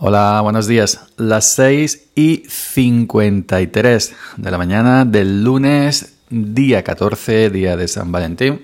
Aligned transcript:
Hola, 0.00 0.40
buenos 0.42 0.68
días. 0.68 1.00
Las 1.16 1.54
6 1.54 2.10
y 2.14 2.44
53 2.48 4.14
de 4.36 4.50
la 4.52 4.56
mañana 4.56 5.04
del 5.04 5.42
lunes, 5.42 6.14
día 6.30 6.84
14, 6.84 7.50
día 7.50 7.76
de 7.76 7.88
San 7.88 8.12
Valentín. 8.12 8.60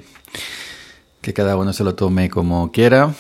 Que 1.21 1.35
cada 1.35 1.57
uno 1.57 1.73
se 1.73 1.83
lo 1.83 1.97
tome 1.97 2.31
como 2.31 2.71
quiera. 2.71 3.13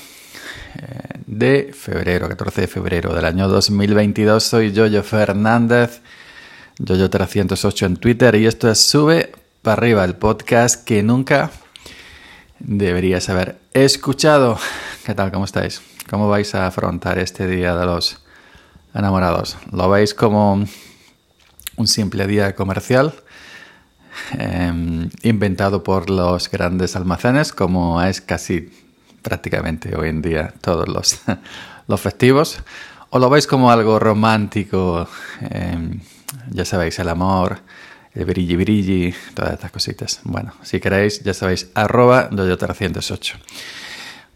Eh, 0.79 1.19
de 1.27 1.73
febrero, 1.77 2.29
14 2.29 2.61
de 2.61 2.67
febrero 2.69 3.13
del 3.13 3.25
año 3.25 3.49
2022. 3.49 4.45
Soy 4.45 4.71
Yoyo 4.71 5.03
Fernández, 5.03 6.01
Yoyo308 6.79 7.87
en 7.87 7.97
Twitter. 7.97 8.37
Y 8.37 8.47
esto 8.47 8.71
es 8.71 8.79
Sube 8.79 9.33
para 9.61 9.79
arriba, 9.79 10.05
el 10.05 10.15
podcast 10.15 10.85
que 10.85 11.03
nunca 11.03 11.51
deberías 12.61 13.29
haber 13.29 13.59
escuchado. 13.73 14.57
¿Qué 15.05 15.17
tal? 15.17 15.33
¿Cómo 15.33 15.47
estáis? 15.47 15.83
¿Cómo 16.09 16.29
vais 16.29 16.55
a 16.55 16.67
afrontar 16.67 17.19
este 17.19 17.47
día 17.47 17.75
de 17.75 17.87
los 17.87 18.19
enamorados? 18.93 19.57
¿Lo 19.73 19.89
veis 19.89 20.13
como 20.13 20.63
un 21.77 21.87
simple 21.87 22.27
día 22.27 22.55
comercial 22.55 23.15
em, 24.33 25.09
inventado 25.23 25.83
por 25.83 26.11
los 26.11 26.51
grandes 26.51 26.95
almacenes, 26.95 27.53
como 27.53 28.03
es 28.03 28.21
casi 28.21 28.71
prácticamente 29.23 29.97
hoy 29.97 30.11
en 30.11 30.21
día 30.21 30.53
todos 30.61 30.89
los, 30.89 31.21
los 31.89 32.01
festivos? 32.01 32.59
¿O 33.09 33.19
lo 33.19 33.31
veis 33.31 33.47
como 33.47 33.71
algo 33.71 33.99
romántico? 33.99 35.09
Em, 35.41 36.01
ya 36.51 36.67
sabéis, 36.67 36.99
el 36.99 37.09
amor, 37.09 37.61
el 38.13 38.27
brilli 38.27 38.57
brilli, 38.57 39.15
todas 39.33 39.55
estas 39.55 39.71
cositas. 39.71 40.21
Bueno, 40.25 40.53
si 40.63 40.81
queréis, 40.81 41.23
ya 41.25 41.33
sabéis, 41.33 41.71
arroba 41.75 42.29
doyo308. 42.31 43.37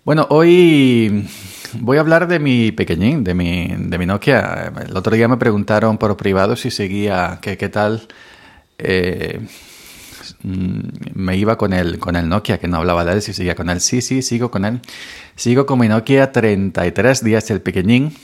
Bueno, 0.04 0.26
hoy 0.30 1.28
voy 1.74 1.96
a 1.98 2.00
hablar 2.00 2.28
de 2.28 2.38
mi 2.38 2.72
pequeñín, 2.72 3.24
de 3.24 3.34
mi, 3.34 3.68
de 3.76 3.98
mi 3.98 4.06
Nokia. 4.06 4.72
El 4.86 4.96
otro 4.96 5.14
día 5.14 5.28
me 5.28 5.36
preguntaron 5.36 5.98
por 5.98 6.16
privado 6.16 6.56
si 6.56 6.70
seguía, 6.70 7.38
que 7.42 7.56
qué 7.56 7.68
tal 7.68 8.08
eh, 8.78 9.40
mm, 10.42 10.80
me 11.14 11.36
iba 11.36 11.56
con 11.58 11.72
el, 11.72 11.98
con 11.98 12.16
el 12.16 12.28
Nokia, 12.28 12.58
que 12.58 12.68
no 12.68 12.78
hablaba 12.78 13.04
de 13.04 13.12
él, 13.12 13.22
si 13.22 13.32
seguía 13.32 13.54
con 13.54 13.70
él. 13.70 13.80
Sí, 13.80 14.00
sí, 14.00 14.22
sigo 14.22 14.50
con 14.50 14.64
él. 14.64 14.80
Sigo 15.36 15.66
con 15.66 15.78
mi 15.78 15.88
Nokia 15.88 16.32
33 16.32 17.24
días, 17.24 17.50
el 17.50 17.60
pequeñín. 17.60 18.14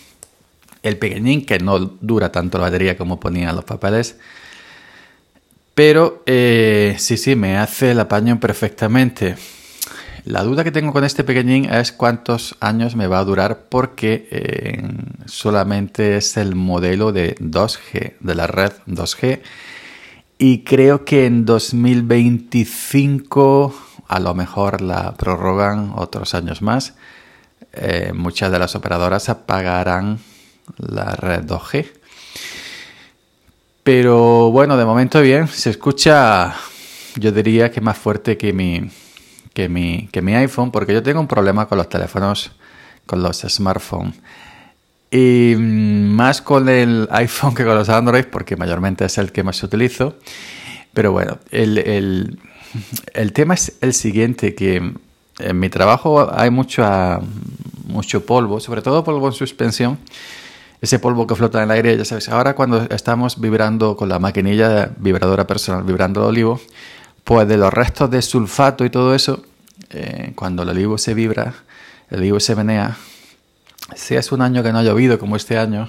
El 0.82 0.98
pequeñín 0.98 1.46
que 1.46 1.58
no 1.58 1.78
dura 1.78 2.30
tanto 2.30 2.58
la 2.58 2.64
batería 2.64 2.96
como 2.96 3.18
ponía 3.20 3.52
los 3.52 3.64
papeles. 3.64 4.16
Pero 5.74 6.22
eh, 6.26 6.94
sí, 6.98 7.16
sí, 7.16 7.34
me 7.36 7.56
hace 7.56 7.92
el 7.92 8.00
apaño 8.00 8.38
perfectamente. 8.38 9.36
La 10.24 10.42
duda 10.42 10.64
que 10.64 10.72
tengo 10.72 10.92
con 10.94 11.04
este 11.04 11.22
pequeñín 11.22 11.66
es 11.66 11.92
cuántos 11.92 12.56
años 12.60 12.96
me 12.96 13.06
va 13.06 13.18
a 13.18 13.24
durar 13.24 13.66
porque 13.68 14.26
eh, 14.30 14.82
solamente 15.26 16.16
es 16.16 16.38
el 16.38 16.54
modelo 16.54 17.12
de 17.12 17.34
2G, 17.36 18.14
de 18.20 18.34
la 18.34 18.46
red 18.46 18.72
2G. 18.86 19.42
Y 20.38 20.64
creo 20.64 21.04
que 21.04 21.26
en 21.26 21.44
2025 21.44 23.74
a 24.08 24.18
lo 24.18 24.34
mejor 24.34 24.80
la 24.80 25.12
prorrogan 25.12 25.92
otros 25.94 26.34
años 26.34 26.62
más. 26.62 26.94
Eh, 27.74 28.12
muchas 28.14 28.50
de 28.50 28.58
las 28.58 28.74
operadoras 28.74 29.28
apagarán 29.28 30.20
la 30.78 31.14
red 31.16 31.44
2G. 31.44 31.86
Pero 33.82 34.50
bueno, 34.50 34.78
de 34.78 34.86
momento 34.86 35.20
bien, 35.20 35.48
se 35.48 35.68
escucha, 35.68 36.54
yo 37.16 37.30
diría 37.30 37.70
que 37.70 37.82
más 37.82 37.98
fuerte 37.98 38.38
que 38.38 38.54
mi, 38.54 38.88
que 39.54 39.68
mi, 39.68 40.08
que 40.12 40.20
mi 40.20 40.34
iPhone, 40.34 40.70
porque 40.70 40.92
yo 40.92 41.02
tengo 41.02 41.20
un 41.20 41.28
problema 41.28 41.66
con 41.66 41.78
los 41.78 41.88
teléfonos, 41.88 42.52
con 43.06 43.22
los 43.22 43.38
smartphones. 43.48 44.16
Y 45.10 45.54
mm, 45.56 46.10
más 46.14 46.42
con 46.42 46.68
el 46.68 47.08
iPhone 47.12 47.54
que 47.54 47.64
con 47.64 47.76
los 47.76 47.88
Android, 47.88 48.24
porque 48.24 48.56
mayormente 48.56 49.04
es 49.06 49.16
el 49.16 49.32
que 49.32 49.42
más 49.42 49.62
utilizo. 49.62 50.16
Pero 50.92 51.12
bueno, 51.12 51.38
el, 51.50 51.78
el, 51.78 52.38
el 53.14 53.32
tema 53.32 53.54
es 53.54 53.78
el 53.80 53.94
siguiente, 53.94 54.54
que 54.54 54.92
en 55.38 55.58
mi 55.58 55.68
trabajo 55.68 56.30
hay 56.32 56.50
mucho, 56.50 56.84
mucho 57.86 58.26
polvo, 58.26 58.60
sobre 58.60 58.82
todo 58.82 59.04
polvo 59.04 59.28
en 59.28 59.32
suspensión. 59.32 59.98
Ese 60.80 60.98
polvo 60.98 61.26
que 61.26 61.34
flota 61.34 61.62
en 61.62 61.70
el 61.70 61.76
aire, 61.76 61.96
ya 61.96 62.04
sabes, 62.04 62.28
ahora 62.28 62.54
cuando 62.54 62.82
estamos 62.90 63.40
vibrando 63.40 63.96
con 63.96 64.08
la 64.08 64.18
maquinilla 64.18 64.90
vibradora 64.98 65.46
personal, 65.46 65.82
vibrando 65.82 66.20
el 66.20 66.26
olivo, 66.26 66.60
pues 67.24 67.48
de 67.48 67.56
los 67.56 67.72
restos 67.72 68.10
de 68.10 68.20
sulfato 68.20 68.84
y 68.84 68.90
todo 68.90 69.14
eso, 69.14 69.42
eh, 69.94 70.32
cuando 70.34 70.64
el 70.64 70.70
olivo 70.70 70.98
se 70.98 71.14
vibra, 71.14 71.54
el 72.10 72.18
olivo 72.18 72.40
se 72.40 72.56
menea, 72.56 72.96
si 73.94 74.16
es 74.16 74.32
un 74.32 74.42
año 74.42 74.62
que 74.62 74.72
no 74.72 74.78
ha 74.78 74.82
llovido 74.82 75.18
como 75.18 75.36
este 75.36 75.56
año, 75.56 75.88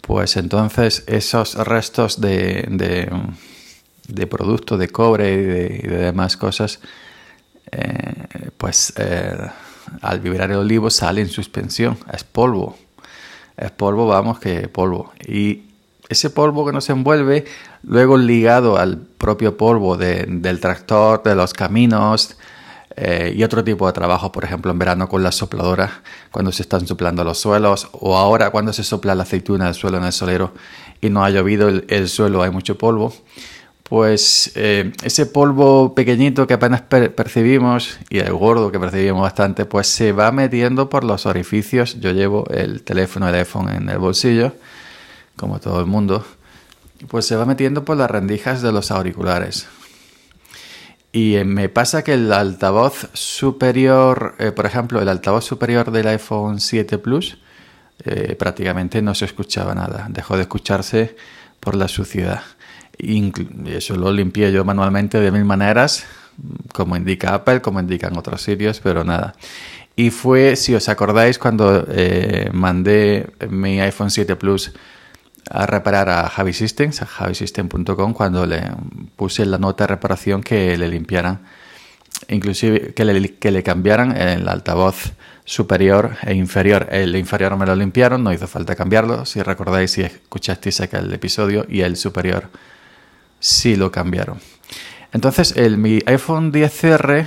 pues 0.00 0.36
entonces 0.36 1.04
esos 1.06 1.54
restos 1.54 2.20
de, 2.20 2.66
de, 2.68 3.10
de 4.08 4.26
producto, 4.26 4.76
de 4.76 4.88
cobre 4.88 5.32
y 5.32 5.86
de, 5.86 5.96
demás 5.98 6.36
cosas, 6.36 6.80
eh, 7.72 8.50
pues 8.58 8.92
eh, 8.96 9.36
al 10.02 10.20
vibrar 10.20 10.50
el 10.50 10.58
olivo 10.58 10.90
sale 10.90 11.22
en 11.22 11.28
suspensión, 11.28 11.96
es 12.12 12.24
polvo. 12.24 12.76
Es 13.56 13.70
polvo, 13.70 14.06
vamos, 14.06 14.40
que 14.40 14.68
polvo. 14.68 15.12
Y 15.26 15.62
ese 16.08 16.28
polvo 16.28 16.66
que 16.66 16.72
nos 16.72 16.90
envuelve, 16.90 17.44
luego 17.84 18.18
ligado 18.18 18.76
al 18.76 18.98
propio 18.98 19.56
polvo 19.56 19.96
del 19.96 20.60
tractor, 20.60 21.22
de 21.22 21.34
los 21.36 21.54
caminos 21.54 22.36
eh, 22.96 23.32
y 23.36 23.42
otro 23.42 23.64
tipo 23.64 23.86
de 23.86 23.92
trabajo, 23.92 24.30
por 24.32 24.44
ejemplo 24.44 24.70
en 24.70 24.78
verano 24.78 25.08
con 25.08 25.22
las 25.22 25.34
sopladoras, 25.34 25.90
cuando 26.30 26.52
se 26.52 26.62
están 26.62 26.86
soplando 26.86 27.24
los 27.24 27.38
suelos, 27.38 27.88
o 27.92 28.16
ahora 28.16 28.50
cuando 28.50 28.72
se 28.72 28.84
sopla 28.84 29.14
la 29.14 29.24
aceituna 29.24 29.66
del 29.66 29.74
suelo 29.74 29.98
en 29.98 30.04
el 30.04 30.12
solero 30.12 30.52
y 31.00 31.10
no 31.10 31.24
ha 31.24 31.30
llovido 31.30 31.68
el, 31.68 32.08
suelo, 32.08 32.42
hay 32.42 32.50
mucho 32.50 32.78
polvo. 32.78 33.12
Pues 33.82 34.52
eh, 34.54 34.92
ese 35.02 35.26
polvo 35.26 35.94
pequeñito 35.94 36.46
que 36.46 36.54
apenas 36.54 36.80
percibimos 36.80 37.98
y 38.08 38.18
el 38.18 38.32
gordo 38.32 38.72
que 38.72 38.80
percibimos 38.80 39.22
bastante, 39.22 39.66
pues 39.66 39.86
se 39.88 40.12
va 40.12 40.32
metiendo 40.32 40.88
por 40.88 41.04
los 41.04 41.26
orificios. 41.26 42.00
Yo 42.00 42.12
llevo 42.12 42.46
el 42.48 42.82
teléfono, 42.82 43.28
el 43.28 43.34
iPhone 43.34 43.68
en 43.68 43.90
el 43.90 43.98
bolsillo 43.98 44.52
como 45.36 45.58
todo 45.58 45.80
el 45.80 45.86
mundo, 45.86 46.24
pues 47.08 47.26
se 47.26 47.36
va 47.36 47.44
metiendo 47.44 47.84
por 47.84 47.96
las 47.96 48.10
rendijas 48.10 48.62
de 48.62 48.72
los 48.72 48.90
auriculares. 48.90 49.66
Y 51.14 51.36
eh, 51.36 51.44
me 51.44 51.68
pasa 51.68 52.02
que 52.02 52.14
el 52.14 52.32
altavoz 52.32 53.08
superior, 53.12 54.34
eh, 54.40 54.50
por 54.50 54.66
ejemplo, 54.66 55.00
el 55.00 55.08
altavoz 55.08 55.44
superior 55.44 55.92
del 55.92 56.08
iPhone 56.08 56.58
7 56.58 56.98
Plus, 56.98 57.38
eh, 58.04 58.34
prácticamente 58.36 59.00
no 59.00 59.14
se 59.14 59.26
escuchaba 59.26 59.76
nada. 59.76 60.08
Dejó 60.10 60.34
de 60.34 60.42
escucharse 60.42 61.14
por 61.60 61.76
la 61.76 61.86
suciedad. 61.86 62.42
Y 62.98 63.32
eso 63.66 63.94
lo 63.94 64.10
limpié 64.12 64.50
yo 64.50 64.64
manualmente 64.64 65.20
de 65.20 65.30
mil 65.30 65.44
maneras, 65.44 66.04
como 66.72 66.96
indica 66.96 67.32
Apple, 67.32 67.62
como 67.62 67.78
indican 67.78 68.18
otros 68.18 68.42
sitios, 68.42 68.80
pero 68.80 69.04
nada. 69.04 69.36
Y 69.94 70.10
fue, 70.10 70.56
si 70.56 70.74
os 70.74 70.88
acordáis, 70.88 71.38
cuando 71.38 71.86
mandé 72.52 73.30
mi 73.48 73.80
iPhone 73.80 74.10
7 74.10 74.34
Plus 74.34 74.72
a 75.50 75.66
reparar 75.66 76.08
a 76.08 76.28
Javi 76.28 76.52
Systems, 76.52 77.02
a 77.02 77.06
javisystem.com, 77.06 78.12
cuando 78.12 78.46
le 78.46 78.62
puse 79.16 79.44
la 79.46 79.58
nota 79.58 79.84
de 79.84 79.88
reparación 79.88 80.42
que 80.42 80.76
le 80.76 80.88
limpiaran, 80.88 81.40
inclusive 82.28 82.94
que 82.94 83.04
le, 83.04 83.34
que 83.34 83.50
le 83.50 83.62
cambiaran 83.62 84.16
el 84.16 84.48
altavoz 84.48 85.12
superior 85.44 86.16
e 86.22 86.34
inferior. 86.34 86.88
El 86.90 87.14
inferior 87.16 87.56
me 87.56 87.66
lo 87.66 87.76
limpiaron, 87.76 88.24
no 88.24 88.32
hizo 88.32 88.46
falta 88.46 88.74
cambiarlo, 88.74 89.26
si 89.26 89.42
recordáis, 89.42 89.90
si 89.90 90.02
escuchasteis 90.02 90.80
aquel 90.80 91.12
episodio, 91.12 91.66
y 91.68 91.82
el 91.82 91.96
superior 91.96 92.48
sí 93.38 93.76
lo 93.76 93.92
cambiaron. 93.92 94.38
Entonces, 95.12 95.54
el, 95.56 95.78
mi 95.78 96.00
iPhone 96.06 96.52
10R 96.52 97.26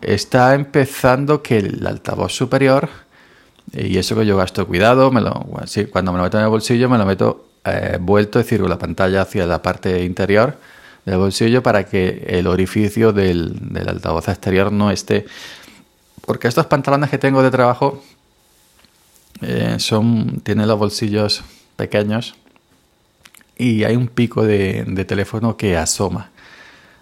está 0.00 0.54
empezando 0.54 1.42
que 1.42 1.58
el 1.58 1.86
altavoz 1.86 2.32
superior 2.32 2.88
y 3.72 3.96
eso 3.98 4.14
que 4.16 4.26
yo 4.26 4.36
gasto 4.36 4.66
cuidado, 4.66 5.10
me 5.10 5.20
lo, 5.20 5.46
cuando 5.90 6.12
me 6.12 6.18
lo 6.18 6.24
meto 6.24 6.38
en 6.38 6.44
el 6.44 6.50
bolsillo 6.50 6.88
me 6.88 6.98
lo 6.98 7.06
meto 7.06 7.46
eh, 7.64 7.98
vuelto, 8.00 8.40
es 8.40 8.46
decir, 8.46 8.60
la 8.68 8.78
pantalla 8.78 9.22
hacia 9.22 9.46
la 9.46 9.62
parte 9.62 10.04
interior 10.04 10.58
del 11.04 11.16
bolsillo 11.18 11.62
para 11.62 11.84
que 11.84 12.24
el 12.28 12.46
orificio 12.46 13.12
del, 13.12 13.56
altavoz 13.86 14.28
exterior 14.28 14.72
no 14.72 14.90
esté... 14.90 15.26
Porque 16.24 16.46
estos 16.46 16.66
pantalones 16.66 17.10
que 17.10 17.18
tengo 17.18 17.42
de 17.42 17.50
trabajo 17.50 18.02
eh, 19.40 19.76
son 19.78 20.40
tienen 20.40 20.68
los 20.68 20.78
bolsillos 20.78 21.42
pequeños 21.76 22.36
y 23.58 23.82
hay 23.82 23.96
un 23.96 24.06
pico 24.06 24.44
de, 24.44 24.84
teléfono 25.06 25.56
que 25.56 25.76
asoma, 25.76 26.30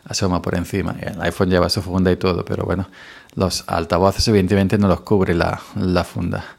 asoma 0.05 0.41
por 0.41 0.55
encima. 0.55 0.97
El 1.01 1.21
iPhone 1.21 1.51
lleva 1.51 1.69
su 1.69 1.83
funda 1.83 2.11
y 2.11 2.17
todo, 2.17 2.45
pero 2.45 2.65
bueno, 2.65 2.89
los 3.35 3.65
altavoces 3.67 4.27
evidentemente 4.29 4.79
no 4.79 4.89
los 4.89 5.03
cubre 5.03 5.35
la, 5.35 5.61
la 5.75 6.05
funda. 6.05 6.57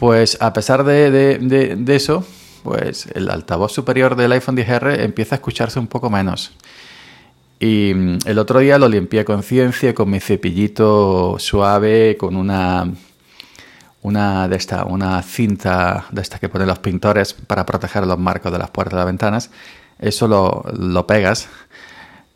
Pues 0.00 0.38
a 0.40 0.54
pesar 0.54 0.84
de, 0.84 1.84
eso, 1.88 2.24
pues 2.62 3.06
el 3.12 3.28
altavoz 3.28 3.70
superior 3.70 4.16
del 4.16 4.32
iPhone 4.32 4.56
10R 4.56 4.98
empieza 5.00 5.34
a 5.34 5.36
escucharse 5.36 5.78
un 5.78 5.88
poco 5.88 6.08
menos. 6.08 6.52
Y 7.58 7.92
mm, 7.94 8.18
el 8.24 8.38
otro 8.38 8.60
día 8.60 8.78
lo 8.78 8.88
limpié 8.88 9.26
con 9.26 9.42
ciencia, 9.42 9.94
con 9.94 10.08
mi 10.08 10.18
cepillito 10.18 11.36
suave, 11.38 12.16
con 12.18 12.36
una, 12.36 12.90
una 14.00 14.48
de 14.48 14.56
esta, 14.56 14.86
una 14.86 15.20
cinta 15.20 16.06
de 16.10 16.22
esta 16.22 16.38
que 16.38 16.48
ponen 16.48 16.68
los 16.68 16.78
pintores 16.78 17.34
para 17.34 17.66
proteger 17.66 18.06
los 18.06 18.18
marcos 18.18 18.50
de 18.52 18.58
las 18.58 18.70
puertas 18.70 18.94
de 18.94 19.00
las 19.00 19.06
ventanas. 19.06 19.50
Eso 19.98 20.26
lo, 20.26 20.64
lo 20.78 21.06
pegas 21.06 21.46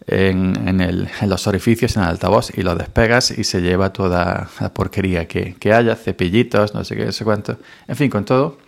en, 0.07 1.09
los 1.27 1.47
orificios, 1.47 1.97
en 1.97 2.03
el 2.03 2.09
altavoz, 2.09 2.57
y 2.57 2.63
lo 2.63 2.75
despegas 2.75 3.31
y 3.31 3.45
se 3.45 3.61
lleva 3.61 3.93
toda 3.93 4.49
la 4.61 4.75
porquería 4.75 5.27
que, 5.27 5.55
que 5.55 5.73
haya, 5.73 5.97
cepillitos, 5.97 6.75
no 6.75 6.85
sé 6.85 6.97
qué, 6.97 7.07
no 7.07 7.13
sé 7.13 7.25
cuánto, 7.25 7.59
en 7.89 7.97
fin, 7.97 8.11
con 8.11 8.25
todo. 8.25 8.59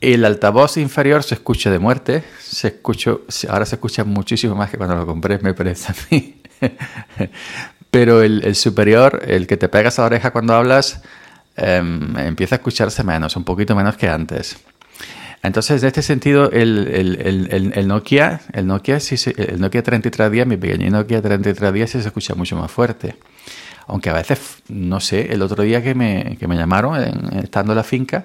El 0.00 0.24
altavoz 0.24 0.76
inferior 0.76 1.22
se 1.22 1.34
escucha 1.34 1.70
de 1.70 1.78
muerte, 1.78 2.22
se 2.38 2.68
escucha, 2.68 3.12
ahora 3.48 3.64
se 3.64 3.76
escucha 3.76 4.04
muchísimo 4.04 4.54
más 4.54 4.70
que 4.70 4.76
cuando 4.76 4.94
lo 4.94 5.06
compré, 5.06 5.38
me 5.38 5.54
parece 5.54 5.92
a 5.92 5.94
mí. 6.10 6.40
Pero 7.90 8.20
el, 8.20 8.54
superior, 8.54 9.22
el 9.26 9.46
que 9.46 9.56
te 9.56 9.68
pegas 9.68 9.98
a 9.98 10.02
la 10.02 10.06
oreja 10.06 10.30
cuando 10.30 10.54
hablas, 10.54 11.00
eh, 11.56 11.82
empieza 12.18 12.56
a 12.56 12.58
escucharse 12.58 13.02
menos, 13.04 13.36
un 13.36 13.44
poquito 13.44 13.74
menos 13.74 13.96
que 13.96 14.06
antes. 14.06 14.58
Entonces, 15.42 15.82
en 15.82 15.86
este 15.88 16.02
sentido, 16.02 16.50
el, 16.50 16.88
el, 16.88 17.48
el, 17.52 17.72
el 17.74 17.88
Nokia, 17.88 18.40
el 18.52 18.66
Nokia, 18.66 18.98
sí, 19.00 19.16
el 19.36 19.60
Nokia 19.60 19.82
3310, 19.82 20.46
mi 20.46 20.56
pequeño 20.56 20.90
Nokia 20.90 21.22
3310 21.22 21.90
sí 21.90 22.00
se 22.00 22.08
escucha 22.08 22.34
mucho 22.34 22.56
más 22.56 22.70
fuerte. 22.70 23.16
Aunque 23.86 24.10
a 24.10 24.14
veces, 24.14 24.62
no 24.68 24.98
sé, 24.98 25.32
el 25.32 25.42
otro 25.42 25.62
día 25.62 25.82
que 25.82 25.94
me, 25.94 26.36
que 26.40 26.48
me 26.48 26.56
llamaron, 26.56 26.96
estando 27.36 27.72
en 27.72 27.76
la 27.76 27.84
finca, 27.84 28.24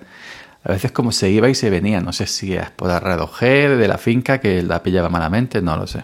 a 0.64 0.72
veces 0.72 0.92
como 0.92 1.12
se 1.12 1.30
iba 1.30 1.50
y 1.50 1.56
se 1.56 1.70
venía. 1.70 2.02
No 2.02 2.14
sé 2.14 2.28
si 2.28 2.54
es 2.54 2.70
por 2.72 2.90
G 2.90 3.78
de 3.78 3.88
la 3.88 3.98
finca 3.98 4.40
que 4.40 4.64
la 4.64 4.82
pillaba 4.82 5.10
malamente, 5.10 5.62
no 5.62 5.78
lo 5.78 5.88
sé. 5.88 6.04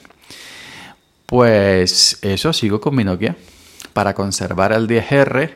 Pues 1.26 2.20
eso, 2.22 2.54
sigo 2.54 2.80
con 2.80 2.96
mi 2.96 3.04
Nokia 3.04 3.36
para 3.94 4.14
conservar 4.14 4.72
el 4.74 4.88
10R, 4.88 5.56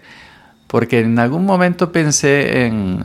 porque 0.67 0.99
en 0.99 1.19
algún 1.19 1.45
momento 1.45 1.91
pensé 1.91 2.65
en, 2.65 3.03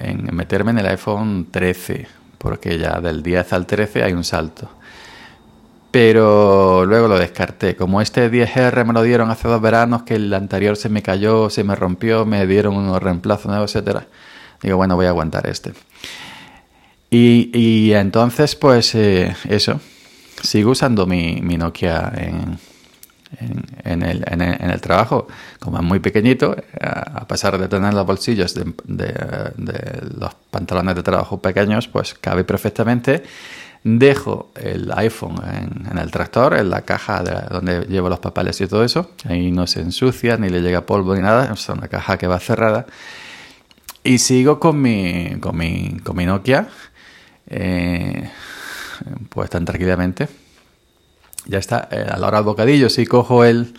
en 0.00 0.34
meterme 0.34 0.72
en 0.72 0.78
el 0.78 0.86
iPhone 0.86 1.48
13, 1.50 2.06
porque 2.38 2.78
ya 2.78 3.00
del 3.00 3.22
10 3.22 3.52
al 3.52 3.66
13 3.66 4.02
hay 4.02 4.12
un 4.12 4.24
salto. 4.24 4.68
Pero 5.90 6.86
luego 6.86 7.08
lo 7.08 7.18
descarté. 7.18 7.76
Como 7.76 8.00
este 8.00 8.30
10R 8.30 8.84
me 8.84 8.92
lo 8.92 9.02
dieron 9.02 9.30
hace 9.30 9.48
dos 9.48 9.60
veranos, 9.60 10.04
que 10.04 10.14
el 10.14 10.32
anterior 10.32 10.76
se 10.76 10.88
me 10.88 11.02
cayó, 11.02 11.50
se 11.50 11.64
me 11.64 11.74
rompió, 11.74 12.24
me 12.24 12.46
dieron 12.46 12.76
unos 12.76 13.02
reemplazos 13.02 13.46
nuevos, 13.46 13.74
etcétera. 13.74 14.06
Digo, 14.62 14.76
bueno, 14.76 14.96
voy 14.96 15.06
a 15.06 15.10
aguantar 15.10 15.46
este. 15.48 15.72
Y, 17.10 17.50
y 17.52 17.92
entonces, 17.94 18.54
pues 18.54 18.94
eh, 18.94 19.34
eso. 19.48 19.80
Sigo 20.42 20.70
usando 20.70 21.06
mi, 21.06 21.40
mi 21.42 21.58
Nokia 21.58 22.12
en, 22.16 22.58
en, 23.38 24.02
el, 24.02 24.24
en, 24.26 24.42
el, 24.42 24.56
en, 24.60 24.70
el, 24.70 24.80
trabajo, 24.80 25.28
como 25.58 25.78
es 25.78 25.84
muy 25.84 26.00
pequeñito, 26.00 26.56
a 26.80 27.26
pesar 27.26 27.58
de 27.58 27.68
tener 27.68 27.94
los 27.94 28.04
bolsillos 28.06 28.54
de, 28.54 28.72
de, 28.84 29.06
de, 29.56 30.02
los 30.18 30.34
pantalones 30.50 30.96
de 30.96 31.02
trabajo 31.02 31.40
pequeños, 31.40 31.88
pues 31.88 32.14
cabe 32.14 32.44
perfectamente. 32.44 33.22
Dejo 33.82 34.52
el 34.56 34.92
iPhone 34.94 35.40
en, 35.90 35.96
el 35.96 36.10
tractor, 36.10 36.54
en 36.58 36.68
la 36.68 36.82
caja 36.82 37.22
donde 37.50 37.86
llevo 37.86 38.10
los 38.10 38.18
papeles 38.18 38.60
y 38.60 38.66
todo 38.66 38.84
eso. 38.84 39.12
Ahí 39.24 39.50
no 39.50 39.66
se 39.66 39.80
ensucia, 39.80 40.36
ni 40.36 40.50
le 40.50 40.60
llega 40.60 40.84
polvo 40.84 41.14
ni 41.14 41.22
nada. 41.22 41.50
Es 41.54 41.66
una 41.70 41.88
caja 41.88 42.18
que 42.18 42.26
va 42.26 42.38
cerrada. 42.40 42.84
Y 44.04 44.18
sigo 44.18 44.60
con 44.60 44.82
mi, 44.82 45.36
con 45.40 45.56
mi, 45.56 45.96
con 46.04 46.14
mi 46.14 46.26
Nokia, 46.26 46.68
eh, 47.46 48.30
pues 49.30 49.48
tan 49.48 49.64
tranquilamente 49.64 50.28
ya 51.46 51.58
está. 51.58 51.88
Eh, 51.90 52.06
a 52.08 52.18
la 52.18 52.28
hora 52.28 52.38
del 52.38 52.44
bocadillo, 52.44 52.88
si 52.88 53.06
cojo 53.06 53.44
el, 53.44 53.74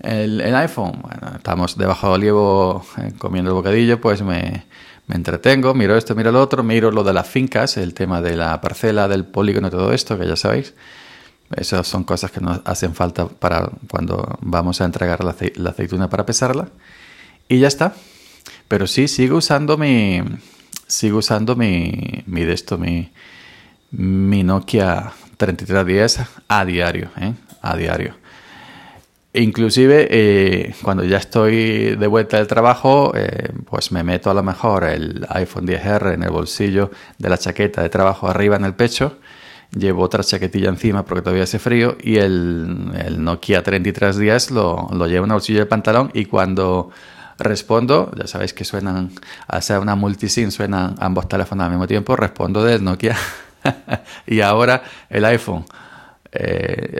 el, 0.00 0.54
iPhone, 0.54 1.00
bueno, 1.02 1.36
estamos 1.36 1.76
debajo 1.76 2.08
del 2.08 2.14
olivo 2.14 2.84
eh, 2.98 3.12
comiendo 3.18 3.50
el 3.50 3.54
bocadillo, 3.54 4.00
pues 4.00 4.22
me, 4.22 4.64
me, 5.06 5.14
entretengo, 5.14 5.74
miro 5.74 5.96
esto, 5.96 6.14
miro 6.14 6.32
lo 6.32 6.40
otro, 6.40 6.62
miro 6.62 6.90
lo 6.90 7.04
de 7.04 7.12
las 7.12 7.28
fincas, 7.28 7.76
el 7.76 7.94
tema 7.94 8.20
de 8.20 8.36
la 8.36 8.60
parcela, 8.60 9.08
del 9.08 9.24
polígono, 9.24 9.70
todo 9.70 9.92
esto, 9.92 10.18
que 10.18 10.26
ya 10.26 10.36
sabéis. 10.36 10.74
Esas 11.56 11.86
son 11.86 12.04
cosas 12.04 12.30
que 12.30 12.40
nos 12.40 12.60
hacen 12.64 12.94
falta 12.94 13.28
para 13.28 13.70
cuando 13.90 14.38
vamos 14.40 14.80
a 14.80 14.86
entregar 14.86 15.22
la, 15.22 15.34
la 15.56 15.70
aceituna 15.70 16.08
para 16.08 16.24
pesarla. 16.24 16.68
Y 17.48 17.58
ya 17.58 17.68
está. 17.68 17.94
Pero 18.68 18.86
sí, 18.86 19.06
sigo 19.06 19.36
usando 19.36 19.76
mi. 19.76 20.22
Sigo 20.86 21.18
usando 21.18 21.54
mi. 21.54 22.22
Mi 22.26 22.44
de 22.44 22.54
esto, 22.54 22.78
mi. 22.78 23.12
Mi 23.90 24.42
Nokia 24.42 25.12
3310 25.42 26.20
a 26.46 26.64
diario, 26.64 27.10
¿eh? 27.20 27.34
a 27.62 27.76
diario. 27.76 28.14
Inclusive 29.34 30.06
eh, 30.08 30.74
cuando 30.82 31.02
ya 31.02 31.16
estoy 31.16 31.96
de 31.96 32.06
vuelta 32.06 32.36
del 32.36 32.46
trabajo, 32.46 33.12
eh, 33.16 33.50
pues 33.68 33.90
me 33.90 34.04
meto 34.04 34.30
a 34.30 34.34
lo 34.34 34.44
mejor 34.44 34.84
el 34.84 35.26
iPhone 35.30 35.66
10R 35.66 36.14
en 36.14 36.22
el 36.22 36.30
bolsillo 36.30 36.92
de 37.18 37.28
la 37.28 37.38
chaqueta 37.38 37.82
de 37.82 37.88
trabajo 37.88 38.28
arriba 38.28 38.54
en 38.54 38.64
el 38.64 38.74
pecho, 38.74 39.18
llevo 39.76 40.02
otra 40.02 40.22
chaquetilla 40.22 40.68
encima 40.68 41.04
porque 41.04 41.22
todavía 41.22 41.44
hace 41.44 41.58
frío 41.58 41.96
y 42.00 42.18
el, 42.18 43.16
Nokia 43.18 43.64
3310 43.64 44.52
lo, 44.52 44.90
lo 44.92 45.06
llevo 45.08 45.24
en 45.24 45.30
el 45.30 45.34
bolsillo 45.34 45.58
del 45.58 45.68
pantalón 45.68 46.10
y 46.14 46.26
cuando 46.26 46.90
respondo, 47.38 48.12
ya 48.16 48.28
sabéis 48.28 48.52
que 48.52 48.64
suenan, 48.64 49.10
al 49.48 49.62
ser 49.62 49.80
una 49.80 49.96
multisim 49.96 50.52
suenan 50.52 50.94
ambos 51.00 51.26
teléfonos 51.26 51.64
al 51.64 51.70
mismo 51.70 51.88
tiempo, 51.88 52.14
respondo 52.14 52.62
del 52.62 52.84
Nokia 52.84 53.16
y 54.26 54.40
ahora 54.40 54.82
el 55.08 55.24
iPhone, 55.24 55.64
eh, 56.32 56.98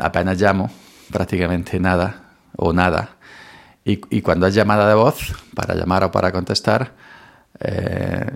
apenas 0.00 0.40
llamo, 0.40 0.70
prácticamente 1.10 1.78
nada 1.80 2.22
o 2.56 2.72
nada. 2.72 3.10
Y, 3.86 4.22
cuando 4.22 4.46
hay 4.46 4.52
llamada 4.52 4.88
de 4.88 4.94
voz, 4.94 5.34
para 5.54 5.74
llamar 5.74 6.04
o 6.04 6.10
para 6.10 6.32
contestar, 6.32 6.92
eh, 7.60 8.30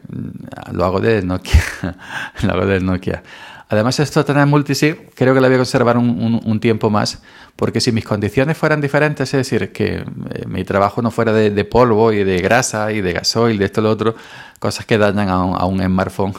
lo 0.72 0.84
hago 0.84 1.00
de 1.00 1.22
Nokia. 1.22 1.62
lo 2.42 2.52
hago 2.52 2.66
de 2.66 2.80
Nokia. 2.80 3.22
Además, 3.70 3.98
esto 4.00 4.24
tener 4.26 4.46
multisim, 4.46 4.96
creo 5.14 5.34
que 5.34 5.40
lo 5.40 5.46
voy 5.46 5.54
a 5.54 5.58
conservar 5.58 5.96
un, 5.96 6.60
tiempo 6.60 6.90
más, 6.90 7.22
porque 7.56 7.80
si 7.80 7.92
mis 7.92 8.04
condiciones 8.04 8.56
fueran 8.56 8.80
diferentes, 8.80 9.32
es 9.32 9.38
decir, 9.38 9.72
que 9.72 9.96
eh, 9.96 10.04
mi 10.46 10.64
trabajo 10.64 11.02
no 11.02 11.10
fuera 11.10 11.32
de, 11.32 11.50
de, 11.50 11.64
polvo 11.64 12.12
y 12.12 12.24
de 12.24 12.38
grasa 12.40 12.92
y 12.92 13.02
de 13.02 13.12
gasoil, 13.12 13.58
de 13.58 13.66
esto 13.66 13.80
y 13.80 13.84
lo 13.84 13.90
otro, 13.90 14.16
cosas 14.58 14.86
que 14.86 14.96
dañan 14.96 15.28
a 15.28 15.44
un, 15.44 15.54
a 15.60 15.64
un 15.66 15.82
smartphone, 15.82 16.34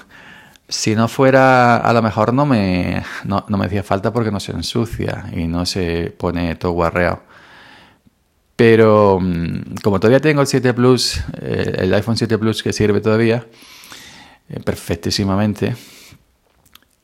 si 0.70 0.96
no 0.96 1.08
fuera, 1.08 1.78
a 1.78 1.94
lo 1.94 2.02
mejor 2.04 2.32
no 2.32 2.46
me, 2.46 3.04
no, 3.26 3.44
me 3.50 3.66
hacía 3.66 3.84
falta 3.84 4.14
porque 4.14 4.32
no 4.32 4.40
se 4.40 4.52
ensucia 4.52 5.26
y 5.36 5.48
no 5.48 5.66
se 5.66 6.14
pone 6.16 6.56
todo 6.56 6.74
guarreado. 6.74 7.24
Pero 8.56 9.20
mm, 9.20 9.78
como 9.84 10.00
todavía 10.00 10.20
tengo 10.20 10.42
el 10.42 10.48
7 10.48 10.74
Plus, 10.76 11.22
eh, 11.42 11.74
el 11.80 11.94
iPhone 11.96 12.18
7 12.18 12.38
Plus 12.38 12.62
que 12.62 12.72
sirve 12.72 13.02
todavía 13.02 13.48
eh, 14.48 14.60
perfectísimamente, 14.60 15.76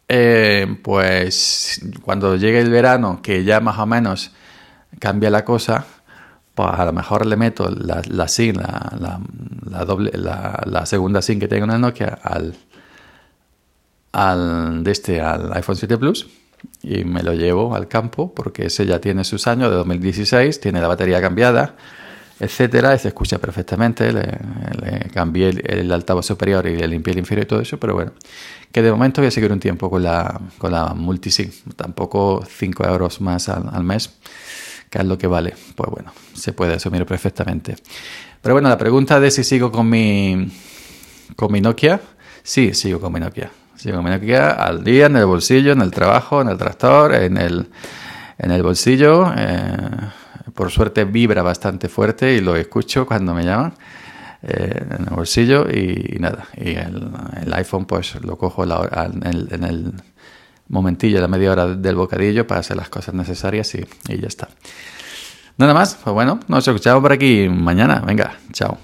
eh, 0.08 0.68
pues 0.84 1.82
cuando 2.04 2.36
llegue 2.36 2.60
el 2.60 2.70
verano, 2.70 3.22
que 3.24 3.44
ya 3.44 3.60
más 3.62 3.80
o 3.80 3.88
menos 3.88 4.32
cambia 5.00 5.32
la 5.32 5.44
cosa, 5.44 5.86
pues 6.54 6.70
a 6.72 6.86
lo 6.86 6.94
mejor 6.94 7.26
le 7.26 7.36
meto 7.36 7.68
la, 7.70 8.04
la 8.08 8.28
SIM, 8.28 8.58
la, 8.58 8.94
la, 9.00 9.20
la 9.68 9.86
doble, 9.86 10.12
la 10.14 10.86
segunda 10.86 11.24
SIM 11.24 11.40
que 11.40 11.48
tengo 11.48 11.66
en 11.66 11.72
el 11.72 11.82
Nokia 11.82 12.20
al 12.22 12.56
al, 14.16 14.84
de 14.84 14.92
este, 14.92 15.20
al 15.20 15.52
iPhone 15.54 15.76
7 15.76 15.98
Plus 15.98 16.28
y 16.82 17.04
me 17.04 17.22
lo 17.22 17.34
llevo 17.34 17.76
al 17.76 17.88
campo 17.90 18.34
porque 18.34 18.68
ese 18.68 18.86
ya 18.86 19.00
tiene 19.00 19.26
sus 19.26 19.46
años 19.46 19.70
de 19.70 19.76
2016, 19.76 20.62
tiene 20.62 20.80
la 20.80 20.88
batería 20.88 21.20
cambiada, 21.20 21.76
etcétera, 22.40 22.98
se 22.98 23.10
escucha 23.10 23.40
perfectamente, 23.40 24.14
le, 24.14 25.10
cambié 25.14 25.50
el, 25.50 25.62
el, 25.66 25.92
altavoz 25.92 26.26
superior 26.26 26.66
y 26.66 26.78
le 26.78 26.88
limpié 26.88 27.12
el 27.12 27.20
inferior 27.20 27.46
y 27.46 27.48
todo 27.48 27.60
eso, 27.60 27.78
pero 27.78 27.94
bueno, 27.94 28.14
que 28.72 28.82
de 28.82 28.90
momento 28.90 29.22
voy 29.22 29.28
a 29.28 29.32
seguir 29.32 29.52
un 29.52 29.60
tiempo 29.60 29.90
con 29.90 30.02
la, 30.02 30.40
con 30.58 30.72
la 30.72 30.94
Multisim, 30.94 31.52
tampoco 31.76 32.42
5 32.48 32.88
euros 32.88 33.20
más 33.20 33.50
al, 33.50 33.70
al 33.70 33.84
mes, 33.84 34.12
que 34.90 35.00
es 35.00 35.06
lo 35.06 35.18
que 35.18 35.28
vale, 35.28 35.54
pues 35.76 35.90
bueno, 35.92 36.14
se 36.34 36.54
puede 36.54 36.76
asumir 36.76 37.06
perfectamente. 37.06 37.76
Pero 38.42 38.56
bueno, 38.56 38.70
la 38.70 38.78
pregunta 38.78 39.20
de 39.20 39.30
si 39.30 39.44
sigo 39.44 39.72
con 39.74 39.90
mi, 39.90 40.50
con 41.36 41.52
mi 41.52 41.60
Nokia, 41.60 42.00
sí, 42.44 42.74
sigo 42.74 43.02
con 43.02 43.12
mi 43.12 43.20
Nokia. 43.20 43.52
Sigo 43.86 44.02
mi 44.02 44.10
Nokia 44.10 44.50
al 44.50 44.84
día 44.84 45.06
en 45.06 45.16
el 45.16 45.28
bolsillo, 45.28 45.72
en 45.74 45.82
el 45.82 45.92
trabajo, 45.92 46.42
en 46.42 46.50
el 46.50 46.58
tractor, 46.58 47.14
en 47.14 47.38
el, 47.38 47.68
en 48.40 48.50
el 48.50 48.64
bolsillo. 48.64 49.32
Eh, 49.38 49.78
por 50.56 50.72
suerte 50.72 51.06
vibra 51.06 51.44
bastante 51.44 51.88
fuerte 51.88 52.34
y 52.34 52.42
lo 52.42 52.56
escucho 52.56 53.06
cuando 53.06 53.36
me 53.36 53.44
llaman 53.44 53.76
eh, 54.42 54.88
en 54.90 55.04
el 55.08 55.14
bolsillo 55.14 55.70
y, 55.70 56.18
nada. 56.20 56.48
Y 56.58 56.72
el, 56.72 57.54
iPhone 57.54 57.86
pues 57.86 58.16
lo 58.24 58.40
cojo 58.40 58.64
en, 58.64 59.24
el, 59.24 59.50
en, 59.52 59.64
el, 59.64 59.94
momentillo, 60.68 61.22
la 61.22 61.28
media 61.28 61.52
hora 61.52 61.68
del 61.68 61.96
bocadillo 61.96 62.48
para 62.48 62.62
hacer 62.62 62.78
las 62.78 62.90
cosas 62.90 63.14
necesarias 63.14 63.76
y, 63.76 63.86
y 64.08 64.20
ya 64.20 64.28
está. 64.28 64.48
Nada 65.58 65.76
más, 65.76 65.94
pues 66.04 66.12
bueno, 66.12 66.40
nos 66.48 66.68
escuchamos 66.68 67.04
por 67.04 67.12
aquí 67.12 67.48
mañana. 67.50 68.02
Venga, 68.04 68.36
chao. 68.52 68.80